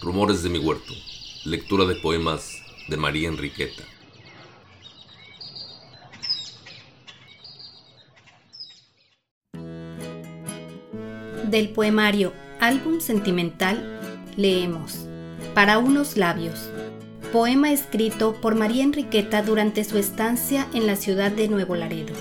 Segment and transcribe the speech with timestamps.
[0.00, 0.92] Rumores de mi huerto.
[1.44, 3.82] Lectura de poemas de María Enriqueta.
[11.50, 14.00] Del poemario Álbum Sentimental
[14.36, 15.08] leemos
[15.52, 16.70] Para unos labios.
[17.32, 22.14] Poema escrito por María Enriqueta durante su estancia en la ciudad de Nuevo Laredo.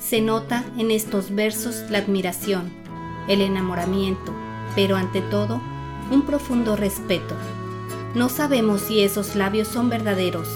[0.00, 2.72] Se nota en estos versos la admiración,
[3.28, 4.34] el enamoramiento,
[4.74, 5.60] pero ante todo,
[6.10, 7.34] un profundo respeto.
[8.14, 10.48] No sabemos si esos labios son verdaderos,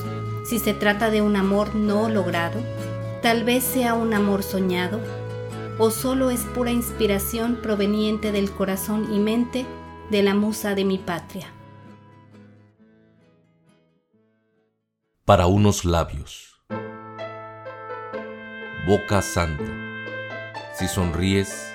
[0.45, 2.61] si se trata de un amor no logrado,
[3.23, 5.01] tal vez sea un amor soñado,
[5.79, 9.67] o solo es pura inspiración proveniente del corazón y mente
[10.11, 11.49] de la musa de mi patria.
[15.25, 16.63] Para unos labios.
[18.87, 19.65] Boca santa.
[20.75, 21.75] Si sonríes,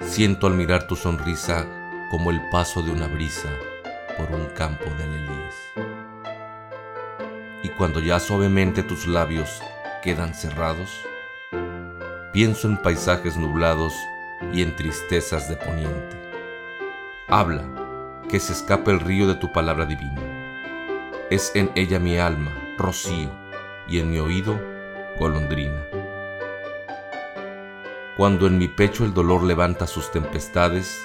[0.00, 1.81] siento al mirar tu sonrisa
[2.12, 3.48] como el paso de una brisa
[4.18, 5.54] por un campo de alelíes.
[7.62, 9.62] Y cuando ya suavemente tus labios
[10.02, 10.90] quedan cerrados,
[12.30, 13.94] pienso en paisajes nublados
[14.52, 16.20] y en tristezas de poniente.
[17.28, 17.64] Habla,
[18.28, 20.20] que se escape el río de tu palabra divina.
[21.30, 23.30] Es en ella mi alma, rocío,
[23.88, 24.60] y en mi oído,
[25.18, 25.82] golondrina.
[28.18, 31.00] Cuando en mi pecho el dolor levanta sus tempestades,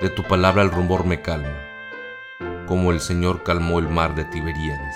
[0.00, 1.56] de tu palabra el rumor me calma,
[2.66, 4.94] como el Señor calmó el mar de Tiberíades.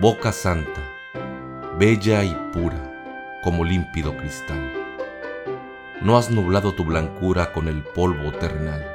[0.00, 0.80] Boca santa,
[1.76, 4.72] bella y pura, como límpido cristal.
[6.02, 8.86] No has nublado tu blancura con el polvo terrenal.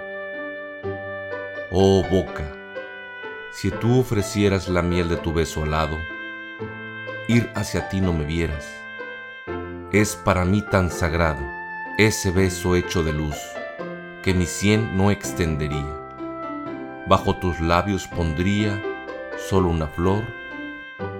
[1.69, 2.49] Oh boca,
[3.51, 5.97] si tú ofrecieras la miel de tu beso alado,
[7.27, 8.65] ir hacia ti no me vieras.
[9.91, 11.41] Es para mí tan sagrado
[11.97, 13.35] ese beso hecho de luz
[14.23, 15.95] que mi sien no extendería.
[17.07, 18.81] Bajo tus labios pondría
[19.49, 20.23] solo una flor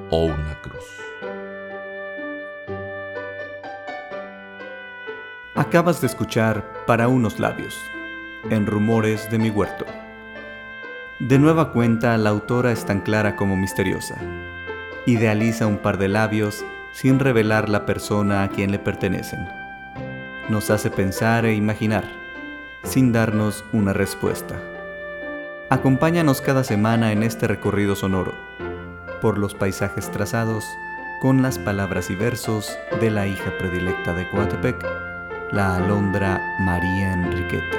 [0.10, 0.84] o una cruz.
[5.56, 7.78] Acabas de escuchar Para unos labios,
[8.50, 9.86] en Rumores de mi huerto.
[11.20, 14.16] De nueva cuenta, la autora es tan clara como misteriosa.
[15.06, 19.48] Idealiza un par de labios sin revelar la persona a quien le pertenecen.
[20.50, 22.29] Nos hace pensar e imaginar
[22.84, 24.56] sin darnos una respuesta.
[25.70, 28.34] Acompáñanos cada semana en este recorrido sonoro,
[29.22, 30.66] por los paisajes trazados
[31.22, 34.84] con las palabras y versos de la hija predilecta de Coatepec,
[35.52, 37.78] la alondra María Enriqueta.